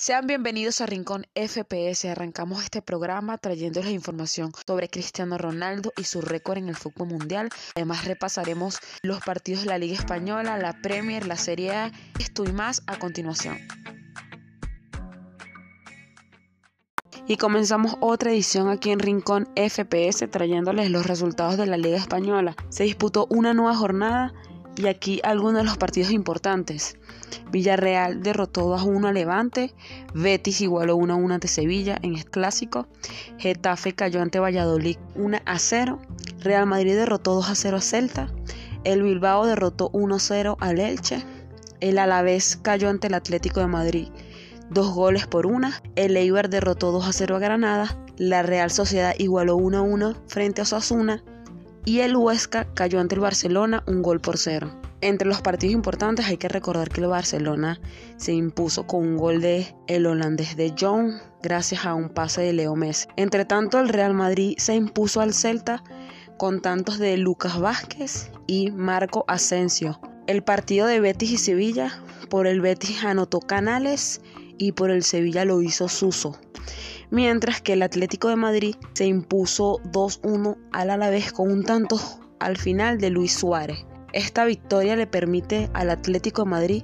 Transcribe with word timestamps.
Sean 0.00 0.28
bienvenidos 0.28 0.80
a 0.80 0.86
Rincón 0.86 1.26
FPS. 1.34 2.08
Arrancamos 2.08 2.62
este 2.62 2.80
programa 2.80 3.36
trayéndoles 3.36 3.90
información 3.90 4.52
sobre 4.64 4.88
Cristiano 4.88 5.36
Ronaldo 5.38 5.92
y 5.96 6.04
su 6.04 6.20
récord 6.20 6.58
en 6.58 6.68
el 6.68 6.76
fútbol 6.76 7.08
mundial. 7.08 7.48
Además 7.74 8.04
repasaremos 8.04 8.78
los 9.02 9.20
partidos 9.24 9.62
de 9.62 9.70
la 9.70 9.78
Liga 9.78 9.94
Española, 9.94 10.56
la 10.56 10.80
Premier, 10.80 11.26
la 11.26 11.34
Serie 11.34 11.72
A, 11.72 11.92
esto 12.20 12.44
y 12.44 12.52
más 12.52 12.84
a 12.86 13.00
continuación. 13.00 13.58
Y 17.26 17.36
comenzamos 17.36 17.96
otra 18.00 18.30
edición 18.30 18.68
aquí 18.68 18.92
en 18.92 19.00
Rincón 19.00 19.48
FPS 19.56 20.30
trayéndoles 20.30 20.92
los 20.92 21.06
resultados 21.06 21.56
de 21.56 21.66
la 21.66 21.76
Liga 21.76 21.96
Española. 21.96 22.54
Se 22.68 22.84
disputó 22.84 23.26
una 23.30 23.52
nueva 23.52 23.74
jornada 23.74 24.32
y 24.76 24.86
aquí 24.86 25.20
algunos 25.24 25.54
de 25.54 25.64
los 25.64 25.76
partidos 25.76 26.12
importantes. 26.12 26.96
Villarreal 27.50 28.22
derrotó 28.22 28.68
2 28.68 28.80
a 28.80 28.84
1 28.84 29.08
a 29.08 29.12
Levante, 29.12 29.74
Betis 30.14 30.60
igualó 30.60 30.96
1 30.96 31.12
a 31.12 31.16
1 31.16 31.34
ante 31.34 31.48
Sevilla 31.48 31.98
en 32.02 32.14
el 32.14 32.24
clásico, 32.24 32.86
Getafe 33.38 33.94
cayó 33.94 34.22
ante 34.22 34.38
Valladolid 34.38 34.96
1 35.14 35.38
a 35.44 35.58
0, 35.58 35.98
Real 36.40 36.66
Madrid 36.66 36.94
derrotó 36.94 37.34
2 37.34 37.50
a 37.50 37.54
0 37.54 37.76
a 37.76 37.80
Celta, 37.80 38.32
el 38.84 39.02
Bilbao 39.02 39.46
derrotó 39.46 39.90
1 39.92 40.14
a 40.14 40.18
0 40.18 40.56
al 40.60 40.80
Elche, 40.80 41.24
el 41.80 41.98
Alavés 41.98 42.56
cayó 42.56 42.88
ante 42.88 43.06
el 43.06 43.14
Atlético 43.14 43.60
de 43.60 43.66
Madrid 43.66 44.08
2 44.70 44.94
goles 44.94 45.26
por 45.26 45.46
1, 45.46 45.70
el 45.96 46.16
Eibar 46.16 46.50
derrotó 46.50 46.92
2 46.92 47.08
a 47.08 47.12
0 47.12 47.36
a 47.36 47.38
Granada, 47.38 47.98
la 48.18 48.42
Real 48.42 48.70
Sociedad 48.70 49.14
igualó 49.16 49.56
1 49.56 49.78
a 49.78 49.82
1 49.82 50.14
frente 50.26 50.60
a 50.60 50.64
Osasuna 50.64 51.24
y 51.86 52.00
el 52.00 52.16
Huesca 52.16 52.66
cayó 52.74 53.00
ante 53.00 53.14
el 53.14 53.22
Barcelona 53.22 53.82
un 53.86 54.02
gol 54.02 54.20
por 54.20 54.36
cero. 54.36 54.77
Entre 55.00 55.28
los 55.28 55.42
partidos 55.42 55.74
importantes 55.74 56.26
hay 56.26 56.38
que 56.38 56.48
recordar 56.48 56.88
que 56.88 57.00
el 57.00 57.06
Barcelona 57.06 57.80
se 58.16 58.32
impuso 58.32 58.86
con 58.86 59.06
un 59.06 59.16
gol 59.16 59.40
de 59.40 59.74
el 59.86 60.06
holandés 60.06 60.56
de 60.56 60.74
John 60.78 61.12
gracias 61.40 61.86
a 61.86 61.94
un 61.94 62.08
pase 62.08 62.40
de 62.40 62.52
Leo 62.52 62.74
Messi. 62.74 63.06
Entre 63.16 63.44
tanto 63.44 63.78
el 63.78 63.88
Real 63.88 64.12
Madrid 64.12 64.56
se 64.58 64.74
impuso 64.74 65.20
al 65.20 65.34
Celta 65.34 65.84
con 66.36 66.60
tantos 66.60 66.98
de 66.98 67.16
Lucas 67.16 67.60
Vázquez 67.60 68.32
y 68.48 68.72
Marco 68.72 69.24
Asensio. 69.28 70.00
El 70.26 70.42
partido 70.42 70.86
de 70.86 70.98
Betis 70.98 71.30
y 71.30 71.38
Sevilla, 71.38 72.02
por 72.28 72.48
el 72.48 72.60
Betis 72.60 73.04
anotó 73.04 73.40
Canales 73.40 74.20
y 74.58 74.72
por 74.72 74.90
el 74.90 75.04
Sevilla 75.04 75.44
lo 75.44 75.62
hizo 75.62 75.88
Suso 75.88 76.38
mientras 77.10 77.62
que 77.62 77.72
el 77.74 77.82
Atlético 77.82 78.28
de 78.28 78.36
Madrid 78.36 78.74
se 78.92 79.06
impuso 79.06 79.80
2-1 79.84 80.58
al 80.72 80.90
Alavés 80.90 81.32
con 81.32 81.50
un 81.50 81.64
tanto 81.64 81.98
al 82.38 82.56
final 82.56 82.98
de 82.98 83.10
Luis 83.10 83.32
Suárez. 83.32 83.84
Esta 84.12 84.44
victoria 84.46 84.96
le 84.96 85.06
permite 85.06 85.68
al 85.74 85.90
Atlético 85.90 86.44
de 86.44 86.50
Madrid 86.50 86.82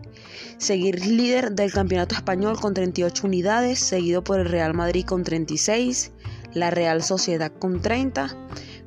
seguir 0.58 1.04
líder 1.06 1.52
del 1.52 1.72
campeonato 1.72 2.14
español 2.14 2.60
con 2.60 2.74
38 2.74 3.26
unidades, 3.26 3.78
seguido 3.78 4.22
por 4.22 4.40
el 4.40 4.48
Real 4.50 4.74
Madrid 4.74 5.06
con 5.06 5.24
36, 5.24 6.12
la 6.52 6.70
Real 6.70 7.02
Sociedad 7.02 7.50
con 7.58 7.80
30, 7.80 8.36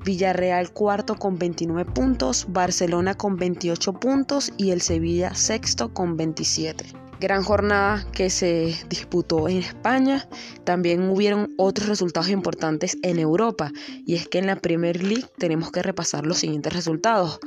Villarreal 0.05 0.71
cuarto 0.71 1.15
con 1.15 1.37
29 1.37 1.91
puntos, 1.91 2.45
Barcelona 2.49 3.15
con 3.15 3.35
28 3.35 3.93
puntos 3.93 4.53
y 4.55 4.71
el 4.71 4.81
Sevilla 4.81 5.33
sexto 5.33 5.93
con 5.93 6.15
27 6.15 6.85
gran 7.19 7.43
jornada 7.43 8.05
que 8.11 8.29
se 8.29 8.75
disputó 8.89 9.49
en 9.49 9.57
España. 9.57 10.27
También 10.63 11.09
hubieron 11.09 11.53
otros 11.57 11.87
resultados 11.87 12.29
importantes 12.29 12.97
en 13.01 13.19
Europa. 13.19 13.71
Y 14.05 14.15
es 14.15 14.27
que 14.27 14.39
en 14.39 14.47
la 14.47 14.57
Premier 14.57 15.03
League 15.03 15.25
tenemos 15.37 15.71
que 15.71 15.81
repasar 15.81 16.25
los 16.25 16.37
siguientes 16.37 16.73
resultados. 16.73 17.39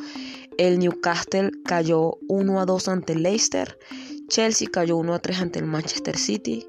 El 0.60 0.78
Newcastle 0.78 1.52
cayó 1.64 2.18
1 2.28 2.60
a 2.60 2.66
2 2.66 2.88
ante 2.88 3.14
el 3.14 3.22
Leicester. 3.22 3.78
Chelsea 4.28 4.68
cayó 4.70 4.98
1 4.98 5.14
a 5.14 5.18
3 5.18 5.40
ante 5.40 5.58
el 5.58 5.64
Manchester 5.64 6.18
City. 6.18 6.66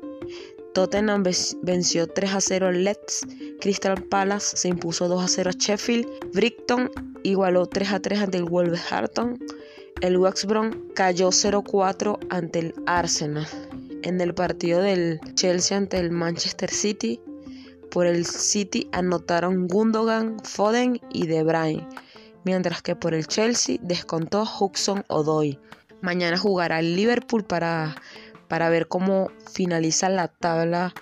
Tottenham 0.74 1.24
venció 1.62 2.08
3 2.08 2.34
a 2.34 2.40
0 2.40 2.68
al 2.68 2.86
Leeds. 2.86 3.28
Crystal 3.60 4.02
Palace 4.06 4.56
se 4.56 4.70
impuso 4.70 5.10
2 5.10 5.22
a 5.22 5.28
0 5.28 5.50
a 5.54 5.58
Sheffield. 5.58 6.08
Brighton 6.34 6.90
igualó 7.24 7.66
3 7.66 7.92
a 7.92 8.00
3 8.00 8.20
ante 8.22 8.38
el 8.38 8.46
Wolverhampton 8.46 9.38
el 10.02 10.18
West 10.18 10.46
Brom 10.46 10.72
cayó 10.96 11.30
0-4 11.30 12.18
ante 12.30 12.60
el 12.60 12.74
Arsenal. 12.88 13.48
En 14.02 14.20
el 14.20 14.34
partido 14.34 14.82
del 14.82 15.20
Chelsea 15.36 15.78
ante 15.78 16.00
el 16.00 16.10
Manchester 16.10 16.72
City, 16.72 17.20
por 17.92 18.08
el 18.08 18.26
City 18.26 18.90
anotaron 18.94 19.68
Gundogan, 19.68 20.38
Foden 20.44 21.00
y 21.12 21.28
De 21.28 21.44
Bruyne, 21.44 21.88
mientras 22.44 22.82
que 22.82 22.96
por 22.96 23.14
el 23.14 23.28
Chelsea 23.28 23.78
descontó 23.82 24.44
Hudson 24.44 25.04
Odoi. 25.08 25.60
Mañana 26.02 26.38
jugará 26.38 26.80
el 26.80 26.96
Liverpool 26.96 27.44
para, 27.44 27.96
para 28.48 28.70
ver 28.70 28.88
cómo 28.88 29.30
finaliza 29.52 30.10
la 30.10 30.28
tabla 30.28 30.94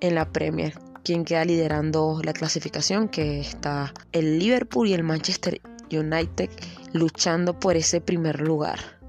en 0.00 0.14
la 0.14 0.30
Premier. 0.32 0.78
Quien 1.04 1.24
queda 1.24 1.44
liderando 1.44 2.20
la 2.22 2.32
clasificación, 2.32 3.08
que 3.08 3.40
está 3.40 3.94
el 4.12 4.38
Liverpool 4.38 4.88
y 4.88 4.94
el 4.94 5.02
Manchester 5.02 5.60
United 5.90 6.50
luchando 6.92 7.58
por 7.58 7.76
ese 7.76 8.00
primer 8.00 8.40
lugar. 8.40 9.00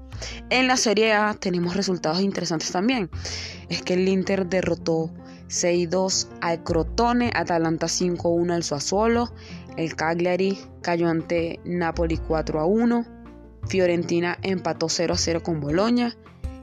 En 0.50 0.68
la 0.68 0.76
Serie 0.76 1.12
A 1.12 1.34
tenemos 1.34 1.76
resultados 1.76 2.20
interesantes 2.20 2.70
también. 2.70 3.10
Es 3.68 3.82
que 3.82 3.94
el 3.94 4.08
Inter 4.08 4.46
derrotó 4.46 5.10
6-2 5.52 6.28
al 6.40 6.64
Crotone, 6.64 7.30
Atalanta 7.34 7.86
5-1 7.86 8.52
al 8.52 8.62
Sassuolo, 8.64 9.30
el 9.76 9.94
Cagliari 9.94 10.58
cayó 10.80 11.08
ante 11.08 11.60
Napoli 11.64 12.16
4-1, 12.16 13.06
Fiorentina 13.68 14.38
empató 14.42 14.86
0-0 14.86 15.42
con 15.42 15.60
Boloña, 15.60 16.16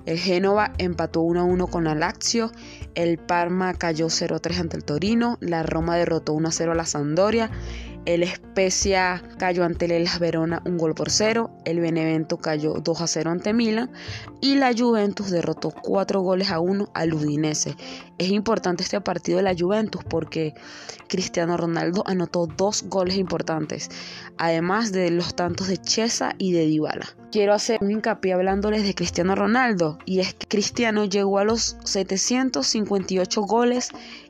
el 0.05 0.17
Génova 0.17 0.73
empató 0.79 1.21
1-1 1.21 1.69
con 1.69 1.83
la 1.83 1.93
Lazio, 1.93 2.51
el 2.95 3.19
Parma 3.19 3.75
cayó 3.75 4.07
0-3 4.07 4.59
ante 4.59 4.77
el 4.77 4.83
Torino, 4.83 5.37
la 5.39 5.61
Roma 5.61 5.95
derrotó 5.97 6.33
1-0 6.33 6.71
a 6.71 6.75
la 6.75 6.85
Sampdoria, 6.85 7.51
el 8.05 8.27
Spezia 8.27 9.21
cayó 9.37 9.63
ante 9.63 9.85
el 9.85 9.91
Elas 9.91 10.19
Verona 10.19 10.61
un 10.65 10.77
gol 10.77 10.95
por 10.95 11.09
cero. 11.09 11.51
El 11.65 11.79
Benevento 11.79 12.37
cayó 12.37 12.73
2 12.73 13.01
a 13.01 13.07
0 13.07 13.31
ante 13.31 13.53
Milan. 13.53 13.91
Y 14.41 14.55
la 14.55 14.73
Juventus 14.77 15.29
derrotó 15.29 15.71
4 15.71 16.21
goles 16.21 16.51
a 16.51 16.59
1 16.59 16.89
al 16.93 17.13
Udinese. 17.13 17.75
Es 18.17 18.29
importante 18.29 18.83
este 18.83 18.99
partido 19.01 19.37
de 19.37 19.43
la 19.43 19.55
Juventus 19.57 20.03
porque 20.03 20.53
Cristiano 21.07 21.57
Ronaldo 21.57 22.03
anotó 22.05 22.45
dos 22.45 22.83
goles 22.83 23.17
importantes, 23.17 23.89
además 24.37 24.91
de 24.91 25.09
los 25.09 25.35
tantos 25.35 25.67
de 25.67 25.77
Chesa 25.77 26.35
y 26.37 26.51
de 26.51 26.65
Dybala. 26.67 27.07
Quiero 27.31 27.53
hacer 27.53 27.79
un 27.81 27.91
hincapié 27.91 28.33
hablándoles 28.33 28.83
de 28.83 28.95
Cristiano 28.95 29.35
Ronaldo 29.35 29.97
y 30.05 30.19
es 30.19 30.33
que 30.33 30.47
Cristiano 30.47 31.05
llegó 31.05 31.39
a 31.39 31.43
los 31.43 31.77
758 31.83 33.41
goles 33.41 33.89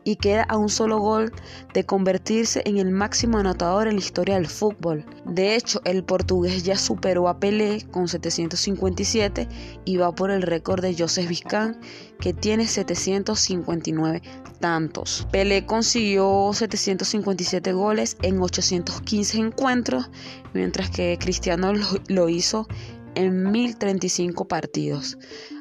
y 0.09 0.15
queda 0.15 0.41
a 0.49 0.57
un 0.57 0.69
solo 0.69 0.97
gol 0.97 1.31
de 1.75 1.85
convertirse 1.85 2.63
en 2.65 2.79
el 2.79 2.89
máximo 2.89 3.37
anotador 3.37 3.87
en 3.87 3.93
la 3.93 3.99
historia 3.99 4.35
del 4.35 4.47
fútbol. 4.47 5.05
De 5.23 5.55
hecho, 5.55 5.81
el 5.85 6.03
portugués 6.03 6.63
ya 6.63 6.77
superó 6.77 7.27
a 7.27 7.39
Pelé 7.39 7.85
con 7.91 8.07
757 8.07 9.47
y 9.85 9.97
va 9.97 10.11
por 10.11 10.31
el 10.31 10.41
récord 10.41 10.81
de 10.81 10.95
Joseph 10.97 11.27
Vizcán 11.27 11.79
que 12.19 12.33
tiene 12.33 12.65
759 12.65 14.23
tantos. 14.59 15.27
Pelé 15.31 15.67
consiguió 15.67 16.49
757 16.53 17.71
goles 17.73 18.17
en 18.23 18.41
815 18.41 19.37
encuentros, 19.37 20.09
mientras 20.55 20.89
que 20.89 21.19
Cristiano 21.19 21.71
lo 22.07 22.29
hizo 22.29 22.67
en 23.13 23.51
1035 23.51 24.47
partidos. 24.47 25.19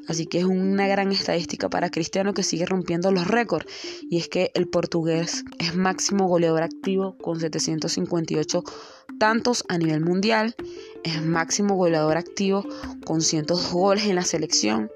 Así 0.08 0.26
que 0.26 0.38
es 0.38 0.44
una 0.44 0.88
gran 0.88 1.12
estadística 1.12 1.69
para 1.69 1.91
Cristiano 1.91 2.34
que 2.34 2.42
sigue 2.42 2.66
rompiendo 2.66 3.12
los 3.12 3.28
récords. 3.28 3.66
Y 4.10 4.19
es 4.19 4.28
que 4.28 4.50
el 4.54 4.66
portugués 4.66 5.44
es 5.58 5.76
máximo 5.76 6.26
goleador 6.26 6.62
activo 6.62 7.16
con 7.19 7.38
758 7.38 8.64
tantos 9.19 9.64
a 9.69 9.78
nivel 9.78 10.00
mundial. 10.00 10.56
Es 11.04 11.22
máximo 11.22 11.76
goleador 11.76 12.16
activo 12.16 12.64
con 13.04 13.20
102 13.20 13.70
goles 13.70 14.06
en 14.06 14.16
la 14.16 14.24
selección 14.24 14.91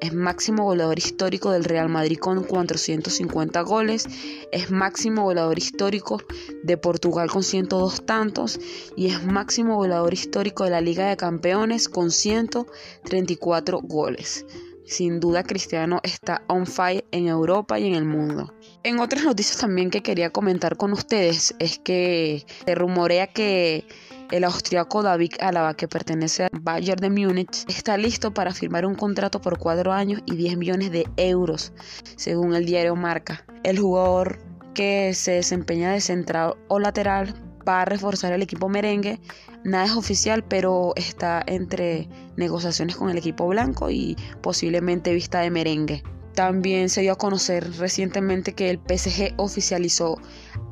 es 0.00 0.12
máximo 0.12 0.64
goleador 0.64 0.98
histórico 0.98 1.50
del 1.50 1.64
Real 1.64 1.88
Madrid 1.88 2.18
con 2.18 2.44
450 2.44 3.60
goles, 3.62 4.06
es 4.52 4.70
máximo 4.70 5.22
goleador 5.22 5.58
histórico 5.58 6.20
de 6.62 6.76
Portugal 6.76 7.30
con 7.30 7.42
102 7.42 8.06
tantos 8.06 8.60
y 8.96 9.06
es 9.06 9.24
máximo 9.24 9.76
goleador 9.76 10.12
histórico 10.12 10.64
de 10.64 10.70
la 10.70 10.80
Liga 10.80 11.08
de 11.08 11.16
Campeones 11.16 11.88
con 11.88 12.10
134 12.10 13.80
goles. 13.80 14.46
Sin 14.86 15.18
duda 15.18 15.44
Cristiano 15.44 16.00
está 16.02 16.42
on 16.46 16.66
fire 16.66 17.06
en 17.10 17.26
Europa 17.26 17.78
y 17.78 17.86
en 17.86 17.94
el 17.94 18.04
mundo. 18.04 18.52
En 18.82 19.00
otras 19.00 19.24
noticias 19.24 19.56
también 19.56 19.90
que 19.90 20.02
quería 20.02 20.30
comentar 20.30 20.76
con 20.76 20.92
ustedes 20.92 21.54
es 21.58 21.78
que 21.78 22.44
se 22.66 22.74
rumorea 22.74 23.26
que 23.28 23.86
el 24.34 24.42
austriaco 24.42 25.04
David 25.04 25.34
Alaba, 25.38 25.74
que 25.74 25.86
pertenece 25.86 26.42
al 26.42 26.60
Bayern 26.60 27.00
de 27.00 27.08
Múnich, 27.08 27.64
está 27.68 27.96
listo 27.96 28.34
para 28.34 28.52
firmar 28.52 28.84
un 28.84 28.96
contrato 28.96 29.40
por 29.40 29.60
cuatro 29.60 29.92
años 29.92 30.22
y 30.26 30.34
10 30.34 30.56
millones 30.56 30.90
de 30.90 31.06
euros, 31.16 31.72
según 32.16 32.52
el 32.56 32.66
diario 32.66 32.96
Marca. 32.96 33.44
El 33.62 33.78
jugador 33.78 34.40
que 34.74 35.14
se 35.14 35.32
desempeña 35.32 35.92
de 35.92 36.00
central 36.00 36.54
o 36.66 36.80
lateral 36.80 37.32
va 37.66 37.82
a 37.82 37.84
reforzar 37.84 38.32
el 38.32 38.42
equipo 38.42 38.68
merengue. 38.68 39.20
Nada 39.62 39.84
es 39.84 39.92
oficial, 39.92 40.42
pero 40.42 40.94
está 40.96 41.40
entre 41.46 42.08
negociaciones 42.36 42.96
con 42.96 43.10
el 43.10 43.18
equipo 43.18 43.46
blanco 43.46 43.88
y 43.88 44.16
posiblemente 44.42 45.14
vista 45.14 45.42
de 45.42 45.52
merengue. 45.52 46.02
También 46.34 46.88
se 46.88 47.02
dio 47.02 47.12
a 47.12 47.16
conocer 47.16 47.76
recientemente 47.78 48.54
que 48.54 48.70
el 48.70 48.78
PSG 48.78 49.34
oficializó 49.36 50.18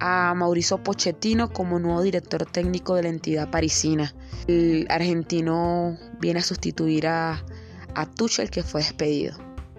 a 0.00 0.34
Mauricio 0.34 0.82
Pochettino 0.82 1.52
como 1.52 1.78
nuevo 1.78 2.02
director 2.02 2.46
técnico 2.46 2.96
de 2.96 3.04
la 3.04 3.08
entidad 3.10 3.50
parisina. 3.50 4.12
El 4.48 4.86
argentino 4.90 5.96
viene 6.20 6.40
a 6.40 6.42
sustituir 6.42 7.06
a, 7.06 7.44
a 7.94 8.06
Tuchel 8.06 8.50
que 8.50 8.64
fue 8.64 8.80
despedido. 8.80 9.36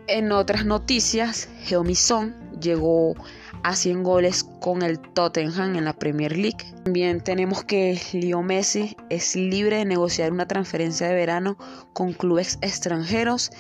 En 0.07 0.31
otras 0.31 0.65
noticias, 0.65 1.49
Geomison 1.63 2.33
llegó 2.61 3.15
a 3.63 3.75
100 3.75 4.03
goles 4.03 4.45
con 4.61 4.83
el 4.83 4.99
Tottenham 4.99 5.75
en 5.75 5.85
la 5.85 5.93
Premier 5.93 6.37
League. 6.37 6.65
También 6.83 7.21
tenemos 7.21 7.63
que 7.63 7.99
Leo 8.13 8.41
Messi 8.41 8.95
es 9.09 9.35
libre 9.35 9.77
de 9.77 9.85
negociar 9.85 10.31
una 10.31 10.47
transferencia 10.47 11.07
de 11.07 11.15
verano 11.15 11.57
con 11.93 12.13
clubes 12.13 12.57
extranjeros 12.61 13.51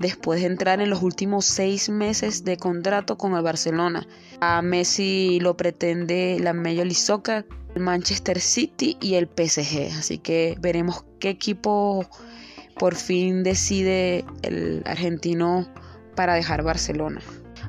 después 0.00 0.40
de 0.40 0.46
entrar 0.46 0.80
en 0.80 0.90
los 0.90 1.02
últimos 1.02 1.44
seis 1.44 1.88
meses 1.88 2.42
de 2.42 2.56
contrato 2.56 3.16
con 3.16 3.36
el 3.36 3.42
Barcelona. 3.42 4.08
A 4.40 4.62
Messi 4.62 5.38
lo 5.40 5.56
pretende 5.56 6.38
la 6.40 6.52
Major 6.52 6.86
League 6.86 7.44
el 7.74 7.82
Manchester 7.82 8.40
City 8.40 8.96
y 9.00 9.14
el 9.14 9.28
PSG. 9.28 9.92
Así 9.96 10.18
que 10.18 10.56
veremos 10.58 11.04
qué 11.20 11.28
equipo 11.28 12.04
por 12.78 12.96
fin 12.96 13.44
decide 13.44 14.24
el 14.42 14.82
argentino 14.86 15.68
para 16.16 16.34
dejar 16.34 16.64
Barcelona. 16.64 17.20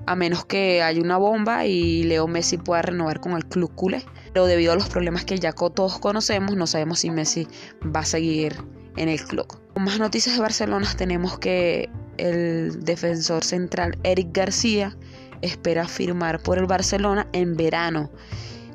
A 0.08 0.16
menos 0.16 0.46
que 0.46 0.82
haya 0.82 1.02
una 1.02 1.18
bomba 1.18 1.66
y 1.66 2.04
Leo 2.04 2.28
Messi 2.28 2.58
pueda 2.58 2.82
renovar 2.82 3.20
con 3.20 3.34
el 3.34 3.46
club 3.46 3.76
culé. 3.76 4.04
Pero 4.34 4.46
debido 4.46 4.72
a 4.72 4.76
los 4.76 4.90
problemas 4.90 5.26
que 5.26 5.38
ya 5.38 5.52
todos 5.52 6.00
conocemos, 6.00 6.56
no 6.56 6.66
sabemos 6.66 7.00
si 7.00 7.12
Messi 7.12 7.46
va 7.94 8.00
a 8.00 8.06
seguir 8.06 8.56
en 8.96 9.10
el 9.10 9.22
club. 9.22 9.48
Con 9.74 9.84
más 9.84 10.00
noticias 10.00 10.36
de 10.36 10.42
Barcelona 10.42 10.88
tenemos 10.98 11.38
que 11.38 11.90
el 12.22 12.86
defensor 12.86 13.44
central 13.44 13.98
Eric 14.04 14.30
García 14.32 14.96
espera 15.42 15.88
firmar 15.88 16.42
por 16.42 16.60
el 16.60 16.68
Barcelona 16.68 17.28
en 17.34 17.58
verano 17.58 18.12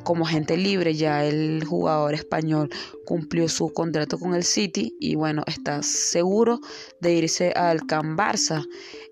como 0.03 0.27
agente 0.27 0.57
libre. 0.57 0.95
Ya 0.95 1.25
el 1.25 1.65
jugador 1.65 2.15
español 2.15 2.71
cumplió 3.05 3.49
su 3.49 3.73
contrato 3.73 4.19
con 4.19 4.35
el 4.35 4.45
City 4.45 4.97
y 5.01 5.15
bueno, 5.15 5.43
está 5.47 5.83
seguro 5.83 6.61
de 7.01 7.15
irse 7.15 7.53
al 7.53 7.87
Can 7.87 8.17
Barça. 8.17 8.65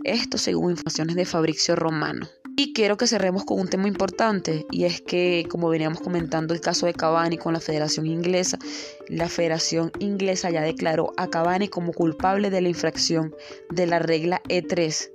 Esto 0.03 0.39
según 0.39 0.73
informaciones 0.73 1.17
de 1.17 1.25
Fabricio 1.25 1.77
Romano. 1.77 2.27
Y 2.56 2.73
quiero 2.73 2.97
que 2.97 3.09
cerremos 3.09 3.45
con 3.45 3.59
un 3.59 3.67
tema 3.67 3.89
importante 3.89 4.65
y 4.71 4.85
es 4.85 5.01
que, 5.01 5.45
como 5.51 5.69
veníamos 5.69 6.01
comentando 6.01 6.55
el 6.55 6.61
caso 6.61 6.87
de 6.87 6.95
Cavani 6.95 7.37
con 7.37 7.53
la 7.53 7.59
Federación 7.59 8.06
Inglesa, 8.06 8.61
la 9.09 9.29
Federación 9.29 9.91
Inglesa 9.99 10.51
ya 10.51 10.62
declaró 10.62 11.12
a 11.17 11.27
Cavani 11.27 11.67
como 11.67 11.93
culpable 11.93 12.51
de 12.51 12.61
la 12.61 12.69
infracción 12.69 13.35
de 13.71 13.89
la 13.89 13.99
regla 13.99 14.41
E3, 14.49 15.11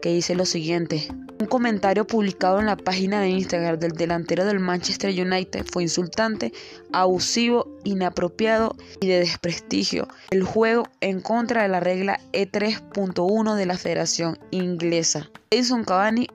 que 0.00 0.10
dice 0.10 0.36
lo 0.36 0.46
siguiente. 0.46 1.08
Un 1.40 1.46
comentario 1.46 2.06
publicado 2.06 2.60
en 2.60 2.66
la 2.66 2.76
página 2.76 3.20
de 3.20 3.30
Instagram 3.30 3.80
del 3.80 3.92
delantero 3.92 4.44
del 4.44 4.60
Manchester 4.60 5.10
United 5.10 5.66
fue 5.72 5.82
insultante, 5.82 6.52
abusivo, 6.92 7.76
inapropiado 7.82 8.76
y 9.00 9.08
de 9.08 9.18
desprestigio. 9.18 10.06
El 10.30 10.44
juego 10.44 10.84
en 11.00 11.20
contra 11.20 11.62
de 11.62 11.68
la 11.68 11.80
regla 11.80 12.20
E3.1 12.32 13.56
de 13.56 13.66
la 13.66 13.76
Federación 13.76 14.38
Inglesa. 14.52 15.28
Edison 15.50 15.82
Cavani 15.82 16.28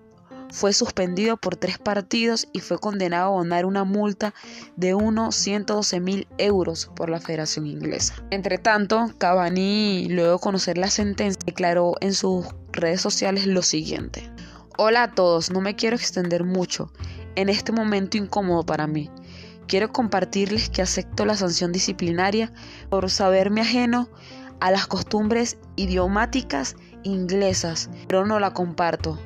fue 0.51 0.73
suspendido 0.73 1.37
por 1.37 1.55
tres 1.55 1.77
partidos 1.77 2.47
y 2.53 2.59
fue 2.59 2.79
condenado 2.79 3.25
a 3.25 3.27
abonar 3.27 3.65
una 3.65 3.83
multa 3.83 4.33
de 4.75 4.93
unos 4.93 5.35
112 5.35 5.99
mil 5.99 6.27
euros 6.37 6.89
por 6.95 7.09
la 7.09 7.19
Federación 7.19 7.67
Inglesa. 7.67 8.15
Entre 8.31 8.57
tanto, 8.57 9.11
Cavani, 9.17 10.07
luego 10.09 10.33
de 10.33 10.39
conocer 10.39 10.77
la 10.77 10.89
sentencia, 10.89 11.39
declaró 11.45 11.95
en 12.01 12.13
sus 12.13 12.45
redes 12.71 13.01
sociales 13.01 13.45
lo 13.45 13.61
siguiente. 13.61 14.31
Hola 14.77 15.03
a 15.03 15.11
todos, 15.11 15.51
no 15.51 15.61
me 15.61 15.75
quiero 15.75 15.95
extender 15.95 16.43
mucho 16.43 16.91
en 17.35 17.49
este 17.49 17.71
momento 17.71 18.17
incómodo 18.17 18.65
para 18.65 18.87
mí. 18.87 19.09
Quiero 19.67 19.91
compartirles 19.91 20.69
que 20.69 20.81
acepto 20.81 21.25
la 21.25 21.35
sanción 21.35 21.71
disciplinaria 21.71 22.51
por 22.89 23.09
saberme 23.11 23.61
ajeno 23.61 24.09
a 24.59 24.71
las 24.71 24.87
costumbres 24.87 25.57
idiomáticas 25.75 26.75
inglesas, 27.03 27.89
pero 28.07 28.25
no 28.25 28.39
la 28.39 28.53
comparto. 28.53 29.19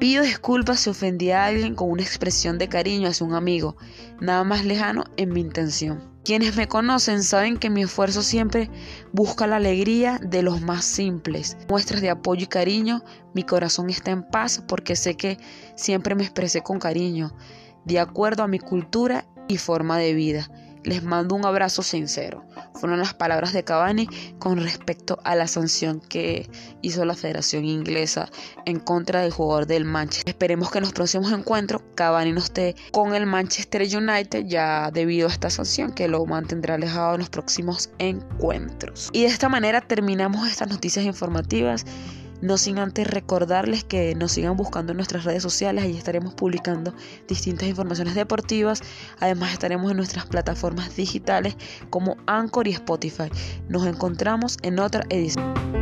Pido 0.00 0.22
disculpas 0.22 0.80
si 0.80 0.88
ofendí 0.88 1.30
a 1.30 1.44
alguien 1.44 1.74
con 1.74 1.90
una 1.90 2.02
expresión 2.02 2.56
de 2.56 2.70
cariño 2.70 3.06
hacia 3.06 3.26
un 3.26 3.34
amigo, 3.34 3.76
nada 4.18 4.44
más 4.44 4.64
lejano 4.64 5.04
en 5.18 5.30
mi 5.30 5.42
intención. 5.42 6.10
Quienes 6.24 6.56
me 6.56 6.68
conocen 6.68 7.22
saben 7.22 7.58
que 7.58 7.68
mi 7.68 7.82
esfuerzo 7.82 8.22
siempre 8.22 8.70
busca 9.12 9.46
la 9.46 9.56
alegría 9.56 10.18
de 10.18 10.40
los 10.40 10.62
más 10.62 10.86
simples. 10.86 11.58
Muestras 11.68 12.00
de 12.00 12.08
apoyo 12.08 12.44
y 12.44 12.46
cariño, 12.46 13.04
mi 13.34 13.42
corazón 13.42 13.90
está 13.90 14.10
en 14.10 14.22
paz 14.22 14.64
porque 14.66 14.96
sé 14.96 15.18
que 15.18 15.36
siempre 15.76 16.14
me 16.14 16.22
expresé 16.22 16.62
con 16.62 16.78
cariño, 16.78 17.36
de 17.84 18.00
acuerdo 18.00 18.42
a 18.42 18.48
mi 18.48 18.58
cultura 18.58 19.26
y 19.48 19.58
forma 19.58 19.98
de 19.98 20.14
vida. 20.14 20.50
Les 20.84 21.02
mando 21.02 21.34
un 21.34 21.44
abrazo 21.44 21.82
sincero. 21.82 22.44
Fueron 22.74 22.98
las 22.98 23.12
palabras 23.12 23.52
de 23.52 23.64
Cavani 23.64 24.08
con 24.38 24.58
respecto 24.58 25.18
a 25.24 25.34
la 25.34 25.46
sanción 25.46 26.00
que 26.00 26.48
hizo 26.80 27.04
la 27.04 27.14
Federación 27.14 27.64
Inglesa 27.64 28.30
en 28.64 28.78
contra 28.78 29.20
del 29.20 29.30
jugador 29.30 29.66
del 29.66 29.84
Manchester. 29.84 30.30
Esperemos 30.30 30.70
que 30.70 30.78
en 30.78 30.84
los 30.84 30.92
próximos 30.92 31.32
encuentros 31.32 31.82
Cavani 31.94 32.32
no 32.32 32.38
esté 32.38 32.74
con 32.92 33.14
el 33.14 33.26
Manchester 33.26 33.82
United 33.82 34.46
ya 34.46 34.90
debido 34.90 35.28
a 35.28 35.30
esta 35.30 35.50
sanción 35.50 35.92
que 35.92 36.08
lo 36.08 36.24
mantendrá 36.24 36.76
alejado 36.76 37.14
en 37.14 37.20
los 37.20 37.30
próximos 37.30 37.90
encuentros. 37.98 39.10
Y 39.12 39.22
de 39.22 39.28
esta 39.28 39.48
manera 39.48 39.80
terminamos 39.82 40.48
estas 40.48 40.68
noticias 40.68 41.04
informativas. 41.04 41.84
No 42.40 42.56
sin 42.58 42.78
antes 42.78 43.06
recordarles 43.06 43.84
que 43.84 44.14
nos 44.14 44.32
sigan 44.32 44.56
buscando 44.56 44.92
en 44.92 44.96
nuestras 44.96 45.24
redes 45.24 45.42
sociales, 45.42 45.84
ahí 45.84 45.96
estaremos 45.96 46.34
publicando 46.34 46.94
distintas 47.28 47.68
informaciones 47.68 48.14
deportivas. 48.14 48.82
Además 49.20 49.52
estaremos 49.52 49.90
en 49.90 49.96
nuestras 49.96 50.26
plataformas 50.26 50.96
digitales 50.96 51.56
como 51.90 52.16
Anchor 52.26 52.68
y 52.68 52.72
Spotify. 52.72 53.30
Nos 53.68 53.86
encontramos 53.86 54.56
en 54.62 54.78
otra 54.78 55.04
edición. 55.10 55.79